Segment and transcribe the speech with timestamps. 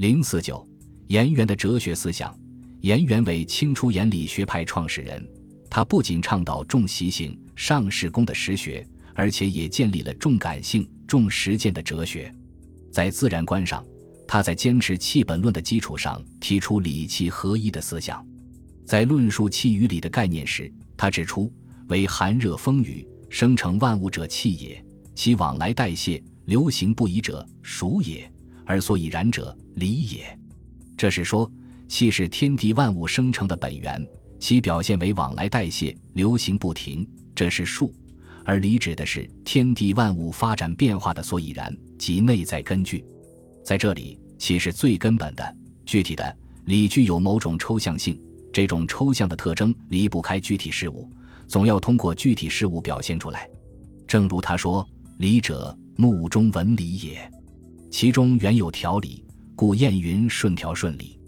[0.00, 0.66] 零四九，
[1.08, 2.34] 颜渊的哲学思想。
[2.80, 5.22] 颜渊为清初颜理学派创始人，
[5.68, 8.82] 他不仅倡导重习性、上士功的实学，
[9.14, 12.34] 而且也建立了重感性、重实践的哲学。
[12.90, 13.84] 在自然观上，
[14.26, 18.26] 他在坚持气本论的基础上提出理气合一的思想。
[18.86, 21.52] 在论述气与理的概念时，他指出：
[21.88, 24.82] 为寒热风雨生成万物者气也，
[25.14, 28.32] 其往来代谢、流行不已者暑也，
[28.64, 30.38] 而所以然者理也。
[30.96, 31.50] 这是说。
[31.88, 34.06] 气是天地万物生成的本源，
[34.38, 37.04] 其表现为往来代谢、流行不停，
[37.34, 37.92] 这是数；
[38.44, 43.04] 而理指的是天地万物发展变化的所以然及内在根据。
[43.64, 48.16] 在这里，气是最根本的、具体的，理具有某种抽象性。
[48.52, 51.10] 这种抽象的特征离不开具体事物，
[51.48, 53.50] 总要通过具体事物表现出来。
[54.06, 57.28] 正如他说：“理者，目中闻理也，
[57.90, 59.24] 其中原有条理，
[59.60, 61.20] 故谚云：顺条顺理。”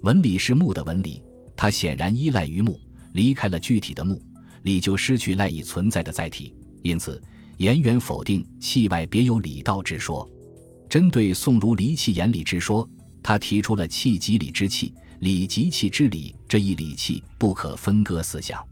[0.00, 1.22] 纹理是木的纹理，
[1.54, 2.80] 它显然依赖于木，
[3.12, 4.18] 离开了具体的木，
[4.62, 6.56] 理就失去赖以存在的载体。
[6.82, 7.22] 因此，
[7.58, 10.26] 颜渊否定气外别有理道之说。
[10.88, 12.88] 针对宋儒离气言理之说，
[13.22, 18.66] 他提出了气即理之气，理即气之理这一理气不可分割思想。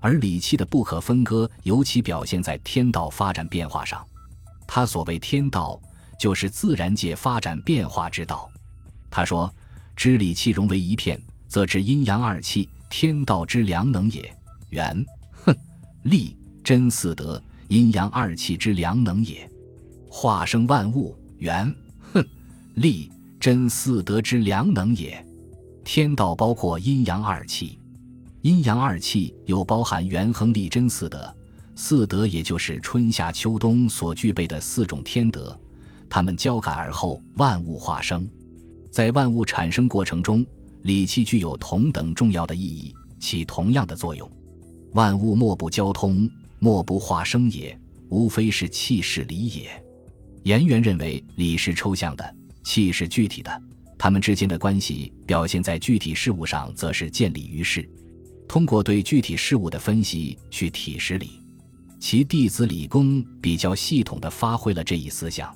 [0.00, 4.02] 而理气的不可分割，尤其表现在天道发展变化上。
[4.66, 5.78] 他所谓天道，
[6.18, 8.50] 就是自然界发展变化之道。
[9.10, 9.52] 他说。
[9.96, 11.18] 知理气融为一片，
[11.48, 14.30] 则知阴阳二气，天道之良能也。
[14.68, 15.02] 元，
[15.42, 15.56] 哼，
[16.02, 19.50] 立真四德，阴阳二气之良能也。
[20.06, 21.74] 化生万物，元，
[22.12, 22.22] 哼，
[22.74, 25.24] 立真四德之良能也。
[25.82, 27.78] 天道包括阴阳二气，
[28.42, 31.34] 阴阳二气又包含元亨利真四德。
[31.74, 35.58] 四德也就是春夏秋冬所具备的四种天德，
[36.10, 38.28] 它们交感而后，万物化生。
[38.96, 40.42] 在万物产生过程中，
[40.84, 44.26] 理气具有同等重要的意义，起同样的作用。
[44.94, 46.26] 万物莫不交通，
[46.60, 49.68] 莫不化生也，无非是气是理也。
[50.44, 52.34] 颜渊认为，理是抽象的，
[52.64, 53.62] 气是具体的，
[53.98, 57.86] 他们之间的关系表现在具体事物上，则是建立于事。
[58.48, 61.42] 通过对具体事物的分析去体识理。
[62.00, 65.54] 其弟子李公比较系统地发挥了这一思想。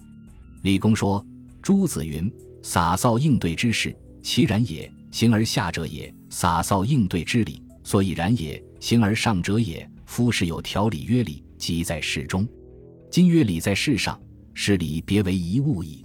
[0.61, 1.25] 李公说
[1.63, 2.31] ：“朱子云。”
[2.63, 6.13] 洒扫应对之事，其然也；形而下者也。
[6.29, 9.89] 洒扫应对之理，所以然也；形而上者也。
[10.07, 12.47] 夫事有条理曰理，即在事中。
[13.11, 14.21] 今曰理在事上，
[14.55, 16.05] 是理别为一物矣。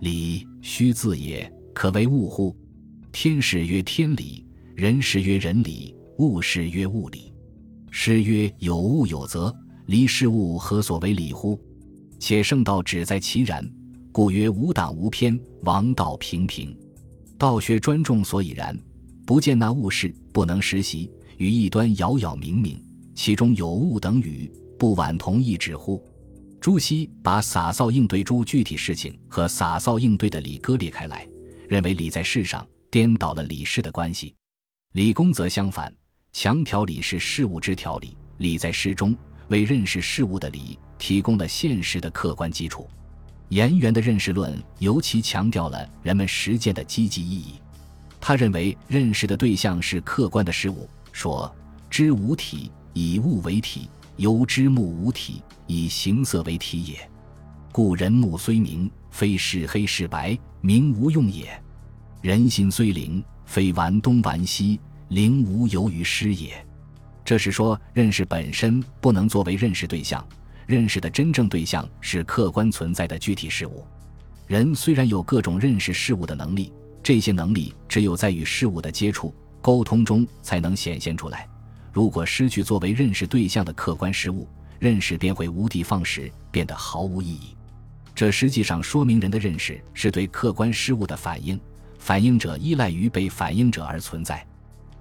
[0.00, 2.54] 理虚字也，可为物乎？
[3.12, 7.32] 天事曰天理，人事曰人理，物事曰物理。
[7.90, 9.54] 诗曰：“有物有则，
[9.86, 11.58] 离事物何所为理乎？”
[12.20, 13.66] 且圣道只在其然。
[14.16, 16.74] 故曰无党无偏，王道平平。
[17.36, 18.74] 道学专重所以然，
[19.26, 22.80] 不见那物事不能实习，与异端杳杳冥冥，
[23.14, 26.02] 其中有物等语，不晚同一指乎？
[26.62, 31.28] 朱熹把洒扫应对诸具体事情和洒扫应对的理割裂开来，
[31.68, 34.34] 认为理在事上，颠倒了理事的关系。
[34.94, 35.94] 李公则相反，
[36.32, 39.14] 强调理是事物之条理，理在事中，
[39.48, 42.88] 为认识事物的理提供了现实的客观基础。
[43.48, 47.54] 颜渊的认识论尤其强调了人们实践的积极意义。
[48.20, 51.54] 他认为认识的对象是客观的事物，说
[51.88, 57.08] ：“知无体，以物为体；由知目无体，以形色为体也。
[57.70, 61.46] 故人目虽明，非是黑是白，明无用也；
[62.20, 66.66] 人心虽灵，非玩东玩西，灵无由于失也。”
[67.24, 70.26] 这是说，认识本身不能作为认识对象。
[70.66, 73.86] 认识的真正对象是客观存在的具体事物。
[74.46, 76.72] 人虽然有各种认识事物的能力，
[77.02, 81.48] 这些能力只有在与事物的接触、沟通中才能显现出来。
[81.92, 84.46] 如果失去作为认识对象的客观事物，
[84.78, 87.56] 认识便会无的放矢，变得毫无意义。
[88.14, 91.58] 这实际上说明人的认识是对客观事物的反应，
[91.98, 94.44] 反应者依赖于被反应者而存在。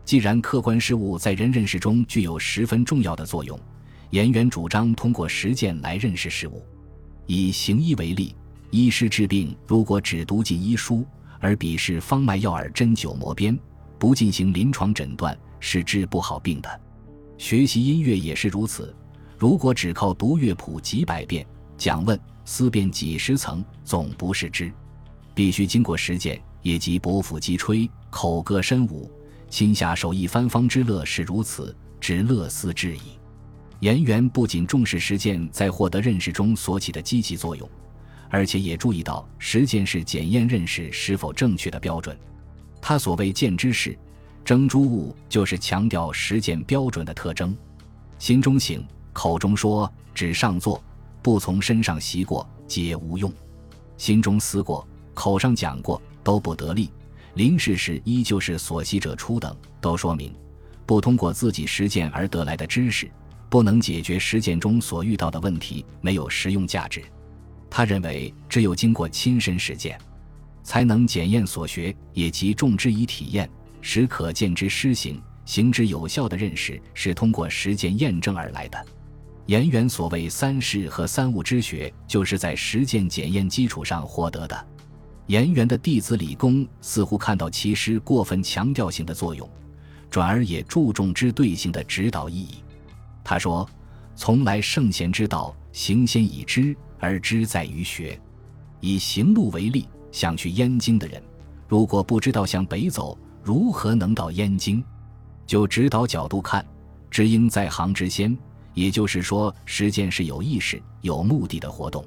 [0.03, 3.59] 既然客观事物在人认识中具有十分重要的作用。
[4.11, 6.63] 颜渊主张通过实践来认识事物。
[7.25, 8.35] 以行医为例，
[8.69, 11.05] 医师治病如果只读尽医书，
[11.39, 13.57] 而笔试方脉药饵针灸磨鞭，
[13.97, 16.81] 不进行临床诊断，是治不好病的。
[17.37, 18.95] 学习音乐也是如此，
[19.37, 21.45] 如果只靠读乐谱几百遍，
[21.77, 24.71] 讲问思辨几十层，总不是知。
[25.33, 29.11] 必须经过实践，也即伯父击吹，口歌身舞，
[29.49, 33.01] 亲下手一番方知乐是如此，知乐思之矣。
[33.79, 37.69] 颜渊不仅重视实践在获得认识中所起的积极作用，
[38.29, 42.17] 而且也注意到实践是检验认识是否正确的标准。
[42.81, 43.97] 他所谓见之事，
[44.43, 47.55] 征诸物，就是强调实践标准的特征。
[48.17, 50.81] 心中醒，口中说，只上座，
[51.21, 53.29] 不从身上习过，皆无用；
[53.97, 56.89] 心中思过，口上讲过，都不得力。
[57.33, 60.33] 临事时依旧是所习者出等，都说明
[60.85, 63.11] 不通过自己实践而得来的知识，
[63.49, 67.03] 不能解决实践中所遇到的问题，没有实用价值。
[67.69, 69.99] 他认为，只有经过亲身实践，
[70.63, 73.49] 才能检验所学，也即重之以体验，
[73.81, 75.21] 使可见之施行。
[75.45, 78.85] 行之有效的认识是通过实践验证而来的。
[79.45, 84.67] 颜渊所谓三世和三物之学，就是在实践检验基础上获得的。
[85.27, 89.47] 颜渊的弟子李公似乎看到其师过分强调性的作用，
[90.09, 92.63] 转而也注重之对性的指导意义。
[93.25, 93.67] 他说
[94.15, 98.17] ：“从来圣贤之道，行先以知，而知在于学。
[98.79, 101.21] 以行路为例，想去燕京的人，
[101.67, 104.81] 如果不知道向北走，如何能到燕京？”
[105.47, 106.63] 就指导角度看，
[107.09, 108.37] 知应在行之先，
[108.75, 112.05] 也就是说，实践是有意识、有目的的活动。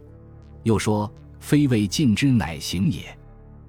[0.63, 3.03] 又说，非谓尽之乃行也。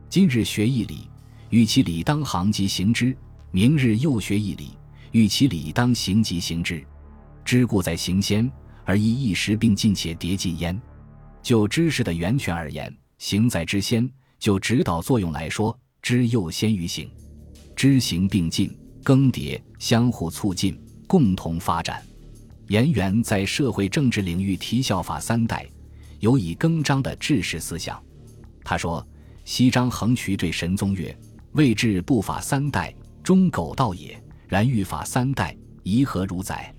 [0.08, 1.10] 今日学一理，
[1.50, 3.12] 欲其理当行即行之；
[3.50, 4.78] 明日又学一理，
[5.12, 6.84] 欲其理当行即行之。
[7.44, 8.50] 知故在行先，
[8.86, 10.80] 而以一时并进且迭进焉。
[11.42, 14.08] 就知识的源泉而言，行在知先；
[14.38, 17.10] 就指导作用来说，知又先于行，
[17.76, 18.76] 知行并进。
[19.02, 22.04] 更迭，相互促进，共同发展。
[22.68, 25.66] 颜渊在社会政治领域提效法三代，
[26.20, 28.00] 有以更张的治世思想。
[28.64, 29.04] 他说
[29.46, 31.18] ：“西张横渠对神宗曰
[31.54, 32.94] ：‘未至不法三代，
[33.24, 34.22] 终苟道也。
[34.48, 36.72] 然欲法三代，宜何如哉？’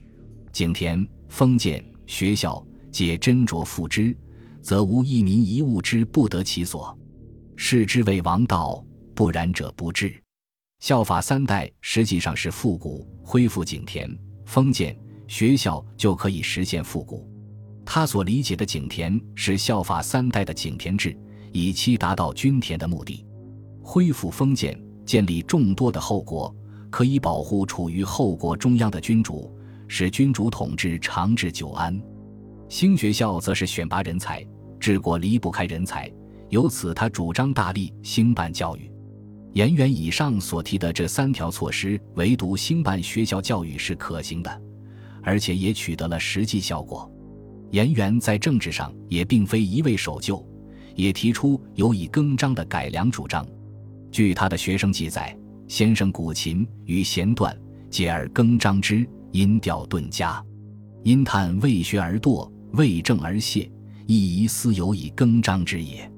[0.53, 4.17] 景田、封建、学校，皆斟酌付之，
[4.61, 6.97] 则无一民一物之不得其所。
[7.57, 10.13] 视之为王道，不然者不治。”
[10.81, 14.11] 效法三代实际上是复古，恢复景田、
[14.47, 14.99] 封建
[15.29, 17.29] 学校就可以实现复古。
[17.85, 21.17] 他所理解的景田是效法三代的景田制，
[21.53, 23.27] 以期达到均田的目的。
[23.83, 26.55] 恢复封建，建立众多的后国，
[26.89, 29.55] 可以保护处于后国中央的君主，
[29.93, 32.01] 使君主统治长治久安。
[32.69, 34.47] 新学校则是选拔人才，
[34.79, 36.09] 治国离不开人才，
[36.49, 38.89] 由此他主张大力兴办教育。
[39.55, 44.63] 颜渊以上所提的这三条措施，唯独兴办学校教育是可行的，
[45.25, 47.11] 而且也取得了实际效果。
[47.73, 50.41] 颜渊在政治上也并非一味守旧，
[50.95, 53.45] 也提出有以更张的改良主张。
[54.13, 55.37] 据他的学生记载，
[55.67, 57.59] 先生古琴与弦断，
[57.91, 60.45] 解而更张之，音调顿佳。
[61.03, 63.71] 因叹未学而惰，未正而懈，
[64.07, 66.11] 亦疑思有以更张之也。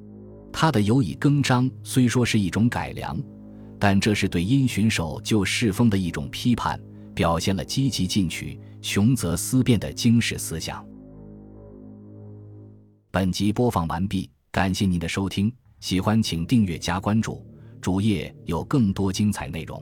[0.52, 3.16] 他的有以更张虽说是一种改良，
[3.78, 6.80] 但这是对因循守旧世风的一种批判，
[7.14, 10.84] 表现了积极进取、穷则思变的经世思想。
[13.10, 17.46] 本集播放完毕，感谢您的收听，喜欢请订阅加关注，
[17.80, 19.80] 主页有更多精彩内容。